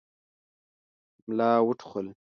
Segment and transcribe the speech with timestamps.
[1.27, 2.07] ملا وټوخل.